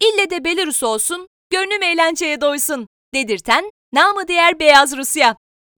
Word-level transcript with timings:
ille 0.00 0.30
de 0.30 0.44
Belarus 0.44 0.82
olsun, 0.82 1.28
gönlüm 1.50 1.82
eğlenceye 1.82 2.40
doysun 2.40 2.88
dedirten 3.14 3.70
namı 3.92 4.28
diğer 4.28 4.60
Beyaz 4.60 4.96
Rusya. 4.96 5.36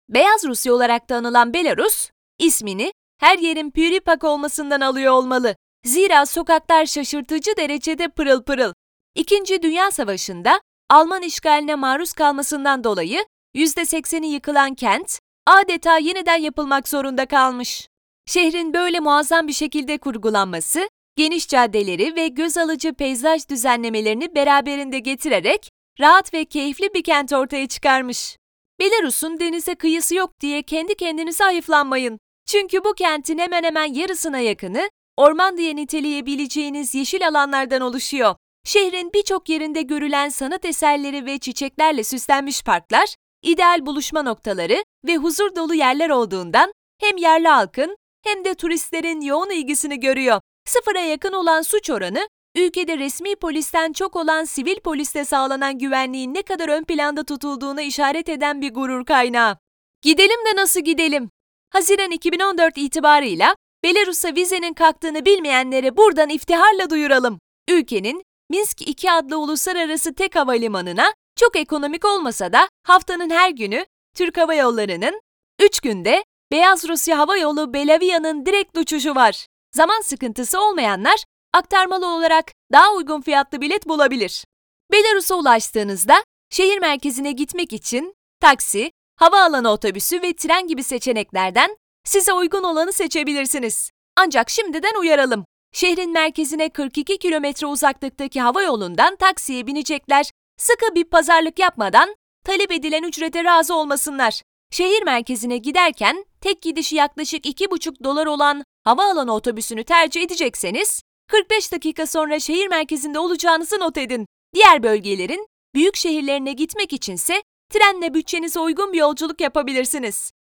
Beyaz 0.08 0.44
Rusya 0.44 0.75
olarak 0.75 1.08
da 1.10 1.17
anılan 1.17 1.54
Belarus, 1.54 2.10
ismini 2.38 2.92
her 3.20 3.38
yerin 3.38 3.70
püripak 3.70 4.24
olmasından 4.24 4.80
alıyor 4.80 5.12
olmalı. 5.12 5.56
Zira 5.84 6.26
sokaklar 6.26 6.86
şaşırtıcı 6.86 7.56
derecede 7.56 8.08
pırıl 8.08 8.42
pırıl. 8.42 8.72
İkinci 9.14 9.62
Dünya 9.62 9.90
Savaşı'nda 9.90 10.60
Alman 10.90 11.22
işgaline 11.22 11.74
maruz 11.74 12.12
kalmasından 12.12 12.85
dolayı 12.85 13.24
%80'i 13.56 14.26
yıkılan 14.26 14.74
kent 14.74 15.19
adeta 15.46 15.98
yeniden 15.98 16.37
yapılmak 16.37 16.88
zorunda 16.88 17.27
kalmış. 17.27 17.88
Şehrin 18.27 18.74
böyle 18.74 19.00
muazzam 19.00 19.48
bir 19.48 19.52
şekilde 19.52 19.98
kurgulanması, 19.98 20.88
geniş 21.19 21.48
caddeleri 21.48 22.16
ve 22.16 22.28
göz 22.28 22.59
alıcı 22.59 22.95
peyzaj 22.95 23.48
düzenlemelerini 23.48 24.34
beraberinde 24.34 24.98
getirerek 24.98 25.70
rahat 26.01 26.34
ve 26.34 26.45
keyifli 26.45 26.95
bir 26.95 27.02
kent 27.02 27.33
ortaya 27.33 27.69
çıkarmış. 27.69 28.37
Belarus'un 28.80 29.41
denize 29.41 29.74
kıyısı 29.74 30.15
yok 30.15 30.41
diye 30.41 30.62
kendi 30.62 30.95
kendinize 30.95 31.45
hayıflanmayın. 31.45 32.19
Çünkü 32.46 32.84
bu 32.84 32.95
kentin 32.95 33.38
hemen 33.38 33.62
hemen 33.62 33.95
yarısına 33.95 34.38
yakını 34.38 34.91
orman 35.16 35.57
diye 35.57 35.77
niteleyebileceğiniz 35.77 36.95
yeşil 36.95 37.29
alanlardan 37.29 37.80
oluşuyor. 37.80 38.37
Şehrin 38.65 39.12
birçok 39.15 39.48
yerinde 39.48 39.82
görülen 39.82 40.29
sanat 40.29 40.65
eserleri 40.65 41.27
ve 41.27 41.38
çiçeklerle 41.38 42.05
süslenmiş 42.05 42.62
parklar, 42.62 43.15
ideal 43.43 43.87
buluşma 43.87 44.23
noktaları 44.23 44.85
ve 45.07 45.16
huzur 45.16 45.57
dolu 45.57 45.74
yerler 45.74 46.10
olduğundan 46.10 46.73
hem 47.01 47.16
yerli 47.16 47.48
halkın 47.48 47.96
hem 48.24 48.45
de 48.45 48.55
turistlerin 48.55 49.21
yoğun 49.21 49.51
ilgisini 49.51 50.01
görüyor. 50.01 50.41
Sıfıra 50.69 51.01
yakın 51.01 51.33
olan 51.33 51.63
suç 51.63 51.91
oranı, 51.91 52.29
ülkede 52.57 52.99
resmi 52.99 53.37
polisten 53.37 53.93
çok 53.93 54.17
olan 54.17 54.45
sivil 54.45 54.81
poliste 54.81 55.25
sağlanan 55.25 55.79
güvenliğin 55.79 56.35
ne 56.35 56.43
kadar 56.43 56.69
ön 56.69 56.85
planda 56.85 57.25
tutulduğuna 57.25 57.83
işaret 57.83 58.29
eden 58.29 58.60
bir 58.60 58.75
gurur 58.75 59.05
kaynağı. 59.05 59.57
Gidelim 60.02 60.47
de 60.47 60.57
nasıl 60.57 60.80
gidelim? 60.80 61.30
Haziran 61.71 62.10
2014 62.10 62.79
itibarıyla 62.79 63.57
Belarus'a 63.85 64.34
vizenin 64.34 64.75
kalktığını 64.75 65.25
bilmeyenlere 65.25 65.97
buradan 65.97 66.28
iftiharla 66.28 66.91
duyuralım. 66.91 67.38
Ülkenin 67.69 68.22
Minsk 68.50 68.88
2 68.88 69.12
adlı 69.12 69.38
uluslararası 69.38 70.14
tek 70.14 70.36
havalimanına 70.36 71.12
çok 71.36 71.56
ekonomik 71.56 72.05
olmasa 72.05 72.53
da 72.53 72.69
haftanın 72.82 73.30
her 73.30 73.50
günü 73.50 73.86
Türk 74.14 74.36
Hava 74.36 74.55
Yolları'nın 74.55 75.20
3 75.62 75.80
günde 75.80 76.25
Beyaz 76.53 76.88
Rusya 76.88 77.19
Hava 77.19 77.36
Yolu 77.36 77.75
Belavia'nın 77.75 78.47
direkt 78.47 78.78
uçuşu 78.78 79.14
var. 79.14 79.47
Zaman 79.72 80.00
sıkıntısı 80.00 80.61
olmayanlar 80.61 81.24
aktarmalı 81.52 82.06
olarak 82.06 82.52
daha 82.72 82.92
uygun 82.92 83.20
fiyatlı 83.20 83.61
bilet 83.61 83.88
bulabilir. 83.88 84.44
Belarus'a 84.92 85.34
ulaştığınızda 85.34 86.25
şehir 86.50 86.78
merkezine 86.78 87.33
gitmek 87.33 87.72
için 87.72 88.14
taksi, 88.41 88.92
havaalanı 89.16 89.70
otobüsü 89.70 90.22
ve 90.22 90.36
tren 90.36 90.66
gibi 90.69 90.83
seçeneklerden 90.83 91.77
size 92.05 92.33
uygun 92.33 92.62
olanı 92.62 92.92
seçebilirsiniz. 92.92 93.91
Ancak 94.16 94.50
şimdiden 94.50 95.00
uyaralım. 95.00 95.44
Şehrin 95.72 96.12
merkezine 96.12 96.69
42 96.69 97.19
kilometre 97.19 97.66
uzaklıktaki 97.66 98.41
hava 98.41 98.62
yolundan 98.62 99.16
taksiye 99.16 99.66
binecekler, 99.66 100.30
sıkı 100.58 100.94
bir 100.94 101.05
pazarlık 101.05 101.58
yapmadan 101.58 102.14
talep 102.44 102.72
edilen 102.72 103.03
ücrete 103.03 103.44
razı 103.44 103.75
olmasınlar. 103.75 104.42
Şehir 104.70 105.03
merkezine 105.03 105.58
giderken 105.58 106.25
tek 106.41 106.62
gidişi 106.62 106.97
yaklaşık 106.97 107.47
2,5 107.47 108.05
dolar 108.05 108.27
olan 108.27 108.64
havaalanı 108.84 109.34
otobüsünü 109.34 109.84
tercih 109.84 110.22
edecekseniz, 110.22 111.02
45 111.28 111.72
dakika 111.72 112.06
sonra 112.06 112.40
şehir 112.40 112.68
merkezinde 112.68 113.18
olacağınızı 113.18 113.80
not 113.80 113.98
edin. 113.98 114.26
Diğer 114.54 114.82
bölgelerin 114.82 115.46
büyük 115.74 115.96
şehirlerine 115.96 116.52
gitmek 116.52 116.92
içinse 116.92 117.42
trenle 117.70 118.14
bütçenize 118.14 118.60
uygun 118.60 118.92
bir 118.92 118.98
yolculuk 118.98 119.40
yapabilirsiniz. 119.40 120.32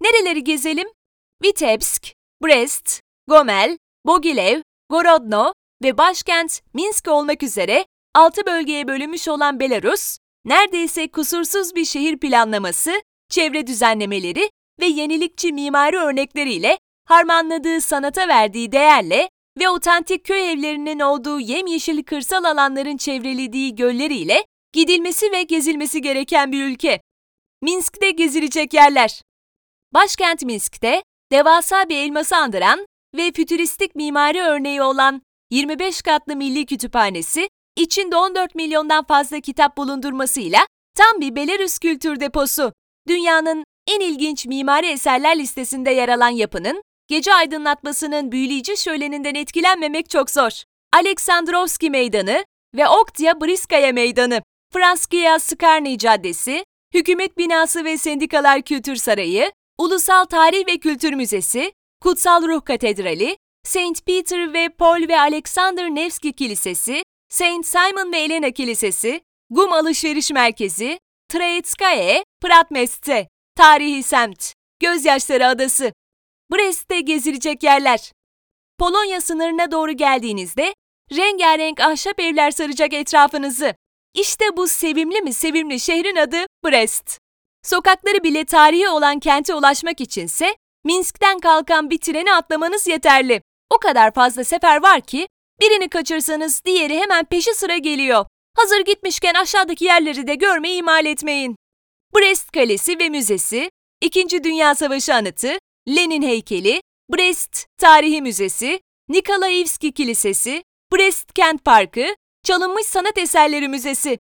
Nereleri 0.00 0.44
gezelim? 0.44 0.88
Vitebsk, 1.42 2.12
Brest, 2.44 3.00
Gomel, 3.28 3.78
Bogilev, 4.06 4.62
Gorodno 4.90 5.52
ve 5.82 5.98
başkent 5.98 6.60
Minsk 6.74 7.08
olmak 7.08 7.42
üzere 7.42 7.86
6 8.14 8.46
bölgeye 8.46 8.88
bölünmüş 8.88 9.28
olan 9.28 9.60
Belarus, 9.60 10.18
neredeyse 10.44 11.10
kusursuz 11.10 11.74
bir 11.74 11.84
şehir 11.84 12.18
planlaması, 12.18 13.02
çevre 13.28 13.66
düzenlemeleri 13.66 14.50
ve 14.80 14.86
yenilikçi 14.86 15.52
mimari 15.52 15.96
örnekleriyle 15.96 16.78
harmanladığı 17.04 17.80
sanata 17.80 18.28
verdiği 18.28 18.72
değerle 18.72 19.28
ve 19.58 19.68
otantik 19.68 20.24
köy 20.24 20.52
evlerinin 20.52 21.00
olduğu 21.00 21.40
yemyeşil 21.40 22.02
kırsal 22.02 22.44
alanların 22.44 22.96
çevrelediği 22.96 23.74
gölleriyle 23.74 24.44
gidilmesi 24.72 25.32
ve 25.32 25.42
gezilmesi 25.42 26.02
gereken 26.02 26.52
bir 26.52 26.64
ülke. 26.64 27.00
Minsk'te 27.62 28.10
gezilecek 28.10 28.74
yerler. 28.74 29.22
Başkent 29.94 30.42
Minsk'te 30.42 31.02
devasa 31.32 31.88
bir 31.88 31.96
elması 31.96 32.36
andıran 32.36 32.86
ve 33.16 33.32
fütüristik 33.32 33.94
mimari 33.94 34.40
örneği 34.40 34.82
olan 34.82 35.22
25 35.50 36.02
katlı 36.02 36.36
milli 36.36 36.66
kütüphanesi, 36.66 37.48
içinde 37.76 38.16
14 38.16 38.54
milyondan 38.54 39.04
fazla 39.04 39.40
kitap 39.40 39.76
bulundurmasıyla 39.76 40.66
tam 40.94 41.20
bir 41.20 41.36
Belarus 41.36 41.78
kültür 41.78 42.20
deposu. 42.20 42.72
Dünyanın 43.08 43.64
en 43.90 44.00
ilginç 44.00 44.46
mimari 44.46 44.86
eserler 44.86 45.38
listesinde 45.38 45.90
yer 45.90 46.08
alan 46.08 46.28
yapının, 46.28 46.82
gece 47.12 47.34
aydınlatmasının 47.34 48.32
büyüleyici 48.32 48.76
şöleninden 48.76 49.34
etkilenmemek 49.34 50.10
çok 50.10 50.30
zor. 50.30 50.50
Aleksandrovski 50.92 51.90
Meydanı 51.90 52.44
ve 52.76 52.88
Oktya 52.88 53.40
Briskaya 53.40 53.92
Meydanı, 53.92 54.42
Franskaya 54.72 55.38
Skarny 55.38 55.98
Caddesi, 55.98 56.64
Hükümet 56.94 57.38
Binası 57.38 57.84
ve 57.84 57.98
Sendikalar 57.98 58.62
Kültür 58.62 58.96
Sarayı, 58.96 59.52
Ulusal 59.78 60.24
Tarih 60.24 60.66
ve 60.66 60.78
Kültür 60.78 61.12
Müzesi, 61.12 61.72
Kutsal 62.00 62.42
Ruh 62.42 62.64
Katedrali, 62.64 63.36
Saint 63.64 64.06
Peter 64.06 64.52
ve 64.52 64.68
Paul 64.68 65.08
ve 65.08 65.20
Alexander 65.20 65.90
Nevski 65.90 66.32
Kilisesi, 66.32 67.02
Saint 67.28 67.66
Simon 67.66 68.12
ve 68.12 68.18
Elena 68.18 68.50
Kilisesi, 68.50 69.20
Gum 69.50 69.72
Alışveriş 69.72 70.30
Merkezi, 70.30 70.98
Treitskaye, 71.28 72.24
Pratmeste, 72.42 73.28
Tarihi 73.56 74.02
Semt, 74.02 74.52
Gözyaşları 74.80 75.46
Adası, 75.46 75.92
Brest'te 76.52 77.00
gezilecek 77.00 77.62
yerler. 77.62 78.12
Polonya 78.78 79.20
sınırına 79.20 79.70
doğru 79.70 79.92
geldiğinizde 79.92 80.74
rengarenk 81.12 81.80
ahşap 81.80 82.20
evler 82.20 82.50
saracak 82.50 82.92
etrafınızı. 82.92 83.74
İşte 84.14 84.56
bu 84.56 84.68
sevimli 84.68 85.20
mi 85.20 85.32
sevimli 85.32 85.80
şehrin 85.80 86.16
adı 86.16 86.46
Brest. 86.64 87.18
Sokakları 87.62 88.22
bile 88.24 88.44
tarihi 88.44 88.88
olan 88.88 89.18
kente 89.18 89.54
ulaşmak 89.54 90.00
içinse 90.00 90.56
Minsk'ten 90.84 91.38
kalkan 91.38 91.90
bir 91.90 91.98
treni 91.98 92.32
atlamanız 92.32 92.86
yeterli. 92.86 93.42
O 93.70 93.78
kadar 93.78 94.14
fazla 94.14 94.44
sefer 94.44 94.82
var 94.82 95.00
ki 95.00 95.28
birini 95.60 95.88
kaçırsanız 95.88 96.62
diğeri 96.64 97.00
hemen 97.00 97.24
peşi 97.24 97.54
sıra 97.54 97.76
geliyor. 97.76 98.26
Hazır 98.56 98.80
gitmişken 98.80 99.34
aşağıdaki 99.34 99.84
yerleri 99.84 100.26
de 100.26 100.34
görmeyi 100.34 100.78
ihmal 100.78 101.06
etmeyin. 101.06 101.56
Brest 102.16 102.52
Kalesi 102.52 102.98
ve 102.98 103.08
Müzesi, 103.08 103.70
İkinci 104.00 104.44
Dünya 104.44 104.74
Savaşı 104.74 105.14
Anıtı, 105.14 105.58
Lenin 105.88 106.22
Heykeli, 106.22 106.82
Brest 107.12 107.66
Tarihi 107.78 108.22
Müzesi, 108.22 108.80
Nikolaevski 109.08 109.92
Kilisesi, 109.92 110.64
Brest 110.92 111.32
Kent 111.32 111.64
Parkı, 111.64 112.06
Çalınmış 112.44 112.86
Sanat 112.86 113.18
Eserleri 113.18 113.68
Müzesi. 113.68 114.18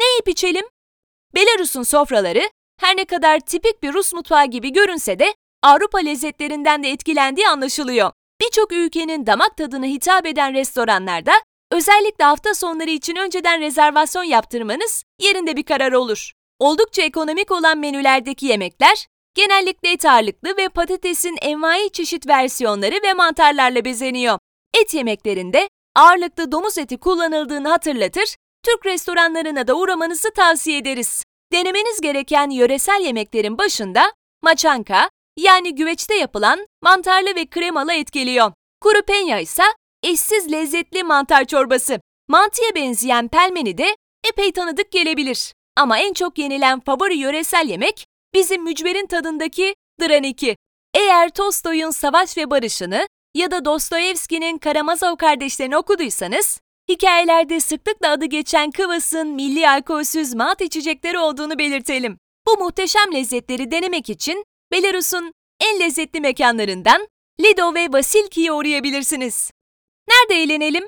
Ne 0.00 0.06
yiyip 0.06 0.28
içelim? 0.28 0.64
Belarus'un 1.34 1.82
sofraları 1.82 2.50
her 2.80 2.96
ne 2.96 3.04
kadar 3.04 3.40
tipik 3.40 3.82
bir 3.82 3.92
Rus 3.92 4.12
mutfağı 4.12 4.46
gibi 4.46 4.72
görünse 4.72 5.18
de 5.18 5.34
Avrupa 5.62 5.98
lezzetlerinden 5.98 6.82
de 6.82 6.90
etkilendiği 6.90 7.48
anlaşılıyor. 7.48 8.12
Birçok 8.40 8.72
ülkenin 8.72 9.26
damak 9.26 9.56
tadına 9.56 9.86
hitap 9.86 10.26
eden 10.26 10.54
restoranlarda 10.54 11.32
özellikle 11.70 12.24
hafta 12.24 12.54
sonları 12.54 12.90
için 12.90 13.16
önceden 13.16 13.60
rezervasyon 13.60 14.24
yaptırmanız 14.24 15.04
yerinde 15.20 15.56
bir 15.56 15.62
karar 15.62 15.92
olur. 15.92 16.32
Oldukça 16.58 17.02
ekonomik 17.02 17.50
olan 17.50 17.78
menülerdeki 17.78 18.46
yemekler 18.46 19.06
genellikle 19.40 19.92
et 19.92 20.04
ağırlıklı 20.04 20.56
ve 20.56 20.68
patatesin 20.68 21.36
envai 21.40 21.90
çeşit 21.90 22.26
versiyonları 22.28 22.94
ve 23.04 23.14
mantarlarla 23.14 23.84
bezeniyor. 23.84 24.38
Et 24.80 24.94
yemeklerinde 24.94 25.68
ağırlıklı 25.96 26.52
domuz 26.52 26.78
eti 26.78 26.96
kullanıldığını 26.98 27.68
hatırlatır, 27.68 28.36
Türk 28.64 28.86
restoranlarına 28.86 29.66
da 29.66 29.74
uğramanızı 29.74 30.30
tavsiye 30.30 30.78
ederiz. 30.78 31.24
Denemeniz 31.52 32.00
gereken 32.00 32.50
yöresel 32.50 33.00
yemeklerin 33.04 33.58
başında 33.58 34.12
maçanka, 34.42 35.10
yani 35.36 35.74
güveçte 35.74 36.14
yapılan 36.14 36.66
mantarlı 36.82 37.34
ve 37.36 37.46
kremalı 37.46 37.92
et 37.92 38.12
geliyor. 38.12 38.52
Kuru 38.80 39.02
penya 39.02 39.40
ise 39.40 39.62
eşsiz 40.02 40.52
lezzetli 40.52 41.02
mantar 41.02 41.44
çorbası. 41.44 42.00
Mantıya 42.28 42.74
benzeyen 42.74 43.28
pelmeni 43.28 43.78
de 43.78 43.96
epey 44.28 44.52
tanıdık 44.52 44.92
gelebilir. 44.92 45.52
Ama 45.76 45.98
en 45.98 46.12
çok 46.12 46.38
yenilen 46.38 46.80
favori 46.80 47.16
yöresel 47.16 47.68
yemek 47.68 48.06
bizim 48.34 48.64
mücverin 48.64 49.06
tadındaki 49.06 49.74
draniki. 50.00 50.56
Eğer 50.94 51.30
Tolstoy'un 51.30 51.90
Savaş 51.90 52.36
ve 52.36 52.50
Barış'ını 52.50 53.06
ya 53.34 53.50
da 53.50 53.64
Dostoyevski'nin 53.64 54.58
Karamazov 54.58 55.16
kardeşlerini 55.16 55.76
okuduysanız 55.76 56.60
Hikayelerde 56.90 57.60
sıklıkla 57.60 58.10
adı 58.10 58.24
geçen 58.24 58.70
Kıvas'ın 58.70 59.28
milli 59.28 59.68
alkolsüz 59.68 60.34
malt 60.34 60.60
içecekleri 60.60 61.18
olduğunu 61.18 61.58
belirtelim. 61.58 62.18
Bu 62.46 62.64
muhteşem 62.64 63.14
lezzetleri 63.14 63.70
denemek 63.70 64.10
için 64.10 64.44
Belarus'un 64.72 65.32
en 65.60 65.80
lezzetli 65.80 66.20
mekanlarından 66.20 67.08
Lido 67.40 67.74
ve 67.74 67.92
Vasilki'ye 67.92 68.52
uğrayabilirsiniz. 68.52 69.50
Nerede 70.08 70.42
eğlenelim? 70.42 70.84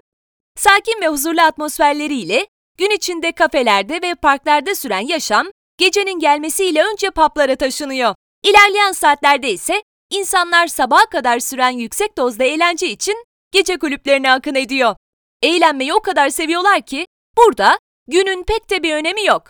Sakin 0.56 1.00
ve 1.00 1.08
huzurlu 1.08 1.40
atmosferleriyle 1.40 2.46
gün 2.78 2.90
içinde 2.90 3.32
kafelerde 3.32 4.02
ve 4.02 4.14
parklarda 4.14 4.74
süren 4.74 5.06
yaşam, 5.06 5.46
gecenin 5.82 6.18
gelmesiyle 6.18 6.84
önce 6.84 7.10
paplara 7.10 7.56
taşınıyor. 7.56 8.14
İlerleyen 8.44 8.92
saatlerde 8.92 9.52
ise 9.52 9.82
insanlar 10.10 10.66
sabaha 10.66 11.06
kadar 11.06 11.38
süren 11.38 11.70
yüksek 11.70 12.18
dozda 12.18 12.44
eğlence 12.44 12.86
için 12.86 13.24
gece 13.52 13.78
kulüplerine 13.78 14.32
akın 14.32 14.54
ediyor. 14.54 14.96
Eğlenmeyi 15.42 15.94
o 15.94 16.00
kadar 16.00 16.28
seviyorlar 16.28 16.82
ki 16.82 17.06
burada 17.36 17.78
günün 18.08 18.44
pek 18.44 18.70
de 18.70 18.82
bir 18.82 18.94
önemi 18.94 19.24
yok. 19.24 19.42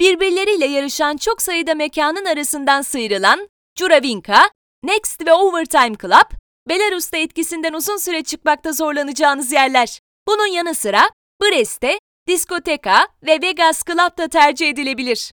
Birbirleriyle 0.00 0.66
yarışan 0.66 1.16
çok 1.16 1.42
sayıda 1.42 1.74
mekanın 1.74 2.24
arasından 2.24 2.82
sıyrılan 2.82 3.48
Juravinka, 3.78 4.50
Next 4.82 5.26
ve 5.26 5.32
Overtime 5.32 5.96
Club, 6.02 6.30
Belarus'ta 6.68 7.16
etkisinden 7.16 7.72
uzun 7.72 7.96
süre 7.96 8.22
çıkmakta 8.22 8.72
zorlanacağınız 8.72 9.52
yerler. 9.52 10.00
Bunun 10.26 10.46
yanı 10.46 10.74
sıra 10.74 11.10
Brest'te 11.42 11.98
diskoteka 12.26 13.08
ve 13.22 13.42
Vegas 13.42 13.82
Club 13.84 14.18
da 14.18 14.28
tercih 14.28 14.68
edilebilir. 14.68 15.30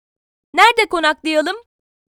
Nerede 0.55 0.85
konaklayalım? 0.89 1.55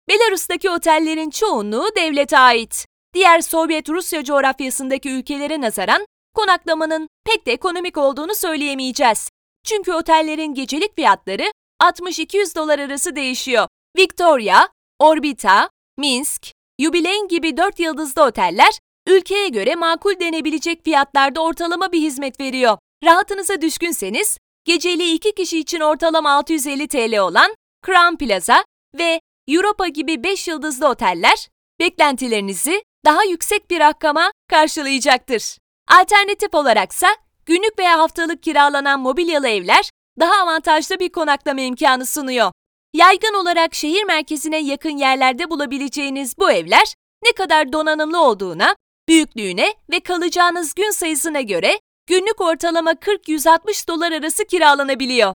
Belarus'taki 0.10 0.70
otellerin 0.70 1.30
çoğunluğu 1.30 1.88
devlete 1.96 2.38
ait. 2.38 2.86
Diğer 3.14 3.42
Sovyet 3.42 3.90
Rusya 3.90 4.24
coğrafyasındaki 4.24 5.10
ülkelere 5.10 5.62
nazaran 5.62 6.06
konaklamanın 6.36 7.10
pek 7.26 7.46
de 7.46 7.52
ekonomik 7.52 7.98
olduğunu 7.98 8.36
söyleyemeyeceğiz. 8.36 9.30
Çünkü 9.64 9.94
otellerin 9.94 10.54
gecelik 10.54 10.96
fiyatları 10.96 11.52
60-200 11.82 12.56
dolar 12.56 12.80
arası 12.80 13.16
değişiyor. 13.16 13.68
Victoria, 13.98 14.68
Orbita, 15.00 15.70
Minsk, 15.98 16.52
Jubilein 16.80 17.28
gibi 17.28 17.58
4 17.58 17.80
yıldızlı 17.80 18.24
oteller 18.24 18.80
ülkeye 19.08 19.48
göre 19.48 19.76
makul 19.76 20.20
denebilecek 20.20 20.84
fiyatlarda 20.84 21.44
ortalama 21.44 21.92
bir 21.92 22.02
hizmet 22.02 22.40
veriyor. 22.40 22.78
Rahatınıza 23.04 23.62
düşkünseniz, 23.62 24.38
geceliği 24.66 25.14
2 25.14 25.36
kişi 25.36 25.60
için 25.60 25.80
ortalama 25.80 26.32
650 26.32 26.88
TL 26.88 27.18
olan 27.18 27.56
Crown 27.86 28.16
Plaza 28.16 28.64
ve 28.98 29.22
Europa 29.48 29.88
gibi 29.88 30.24
5 30.24 30.48
yıldızlı 30.48 30.88
oteller 30.88 31.48
beklentilerinizi 31.80 32.84
daha 33.06 33.24
yüksek 33.24 33.70
bir 33.70 33.80
rakama 33.80 34.32
karşılayacaktır. 34.50 35.58
Alternatif 35.88 36.54
olaraksa 36.54 37.08
günlük 37.46 37.80
veya 37.80 38.00
haftalık 38.00 38.44
kiralanan 38.44 39.00
mobilyalı 39.00 39.48
evler 39.48 39.90
daha 40.20 40.44
avantajlı 40.44 41.00
bir 41.00 41.10
konaklama 41.10 41.62
imkanı 41.62 42.06
sunuyor. 42.06 42.52
Yaygın 42.94 43.34
olarak 43.34 43.76
şehir 43.76 44.04
merkezine 44.04 44.58
yakın 44.58 44.98
yerlerde 44.98 45.50
bulabileceğiniz 45.50 46.38
bu 46.38 46.52
evler 46.52 46.96
ne 47.24 47.32
kadar 47.32 47.74
donanımlı 47.74 48.24
olduğuna, 48.24 48.76
büyüklüğüne 49.08 49.74
ve 49.92 50.00
kalacağınız 50.00 50.74
gün 50.74 50.92
sayısına 50.92 51.42
göre 51.42 51.80
günlük 52.08 52.42
ortalama 52.42 52.92
40-160 52.92 53.88
dolar 53.88 54.12
arası 54.12 54.46
kiralanabiliyor. 54.46 55.34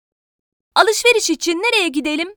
Alışveriş 0.75 1.29
için 1.29 1.57
nereye 1.57 1.87
gidelim? 1.87 2.35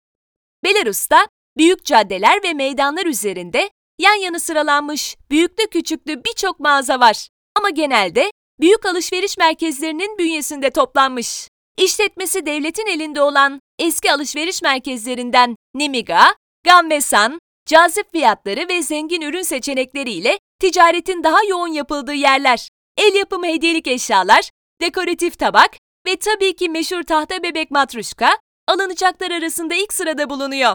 Belarus'ta 0.64 1.28
büyük 1.56 1.84
caddeler 1.84 2.42
ve 2.42 2.52
meydanlar 2.52 3.06
üzerinde 3.06 3.70
yan 3.98 4.14
yana 4.14 4.38
sıralanmış 4.38 5.16
büyüklü 5.30 5.66
küçüklü 5.66 6.24
birçok 6.24 6.60
mağaza 6.60 7.00
var. 7.00 7.28
Ama 7.56 7.70
genelde 7.70 8.30
büyük 8.60 8.86
alışveriş 8.86 9.38
merkezlerinin 9.38 10.18
bünyesinde 10.18 10.70
toplanmış. 10.70 11.48
İşletmesi 11.78 12.46
devletin 12.46 12.86
elinde 12.86 13.22
olan 13.22 13.60
eski 13.78 14.12
alışveriş 14.12 14.62
merkezlerinden 14.62 15.56
Nemiga, 15.74 16.34
Gamvesan, 16.64 17.40
cazip 17.66 18.12
fiyatları 18.12 18.68
ve 18.68 18.82
zengin 18.82 19.20
ürün 19.20 19.42
seçenekleriyle 19.42 20.38
ticaretin 20.60 21.24
daha 21.24 21.44
yoğun 21.48 21.72
yapıldığı 21.72 22.14
yerler. 22.14 22.68
El 22.96 23.14
yapımı 23.14 23.46
hediyelik 23.46 23.86
eşyalar, 23.86 24.50
dekoratif 24.80 25.38
tabak 25.38 25.70
ve 26.08 26.16
tabii 26.16 26.56
ki 26.56 26.68
meşhur 26.68 27.02
tahta 27.02 27.42
bebek 27.42 27.70
matruşka 27.70 28.38
alınacaklar 28.68 29.30
arasında 29.30 29.74
ilk 29.74 29.92
sırada 29.92 30.30
bulunuyor. 30.30 30.74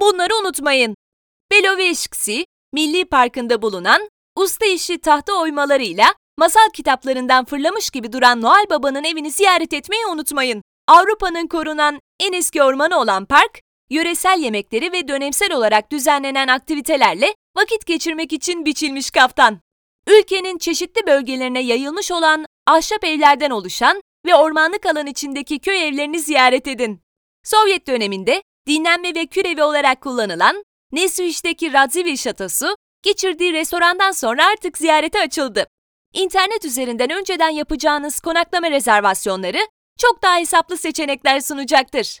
Bunları 0.00 0.36
unutmayın. 0.40 0.94
Beloveşksi, 1.50 2.46
Milli 2.72 3.04
Parkı'nda 3.04 3.62
bulunan 3.62 4.08
usta 4.36 4.66
işi 4.66 5.00
tahta 5.00 5.32
oymalarıyla 5.32 6.14
masal 6.38 6.70
kitaplarından 6.74 7.44
fırlamış 7.44 7.90
gibi 7.90 8.12
duran 8.12 8.42
Noel 8.42 8.64
Baba'nın 8.70 9.04
evini 9.04 9.30
ziyaret 9.30 9.72
etmeyi 9.72 10.06
unutmayın. 10.06 10.62
Avrupa'nın 10.88 11.46
korunan 11.46 12.00
en 12.20 12.32
eski 12.32 12.62
ormanı 12.62 12.98
olan 12.98 13.24
park, 13.24 13.60
yöresel 13.90 14.38
yemekleri 14.38 14.92
ve 14.92 15.08
dönemsel 15.08 15.52
olarak 15.52 15.92
düzenlenen 15.92 16.48
aktivitelerle 16.48 17.34
vakit 17.56 17.86
geçirmek 17.86 18.32
için 18.32 18.64
biçilmiş 18.64 19.10
kaftan. 19.10 19.60
Ülkenin 20.06 20.58
çeşitli 20.58 21.06
bölgelerine 21.06 21.62
yayılmış 21.62 22.10
olan 22.10 22.46
ahşap 22.66 23.04
evlerden 23.04 23.50
oluşan 23.50 24.02
ve 24.26 24.34
ormanlık 24.34 24.86
alan 24.86 25.06
içindeki 25.06 25.58
köy 25.58 25.88
evlerini 25.88 26.20
ziyaret 26.20 26.66
edin. 26.68 27.00
Sovyet 27.44 27.86
döneminde 27.86 28.42
dinlenme 28.66 29.14
ve 29.14 29.26
kürevi 29.26 29.62
olarak 29.62 30.00
kullanılan 30.00 30.64
Nesuiş'teki 30.92 31.72
Radzivill 31.72 32.16
Şatosu, 32.16 32.76
geçirdiği 33.02 33.52
restorandan 33.52 34.10
sonra 34.10 34.46
artık 34.46 34.78
ziyarete 34.78 35.20
açıldı. 35.20 35.66
İnternet 36.14 36.64
üzerinden 36.64 37.10
önceden 37.10 37.50
yapacağınız 37.50 38.20
konaklama 38.20 38.70
rezervasyonları 38.70 39.58
çok 39.98 40.22
daha 40.22 40.38
hesaplı 40.38 40.76
seçenekler 40.76 41.40
sunacaktır. 41.40 42.20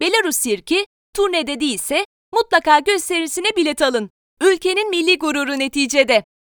Belarus 0.00 0.36
Sirki, 0.36 0.86
turnede 1.14 1.60
değilse 1.60 2.06
mutlaka 2.32 2.78
gösterisine 2.78 3.56
bilet 3.56 3.82
alın. 3.82 4.10
Ülkenin 4.40 4.90
milli 4.90 5.18
gururu 5.18 5.58
neticede. 5.58 6.24